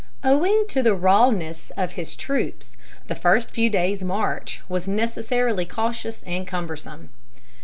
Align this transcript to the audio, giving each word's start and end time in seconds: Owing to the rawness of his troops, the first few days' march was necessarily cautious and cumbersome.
Owing 0.23 0.65
to 0.69 0.81
the 0.81 0.95
rawness 0.95 1.71
of 1.77 1.91
his 1.91 2.15
troops, 2.15 2.75
the 3.05 3.13
first 3.13 3.51
few 3.51 3.69
days' 3.69 4.03
march 4.03 4.59
was 4.67 4.87
necessarily 4.87 5.63
cautious 5.67 6.23
and 6.23 6.47
cumbersome. 6.47 7.09